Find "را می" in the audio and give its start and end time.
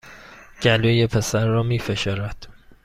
1.47-1.79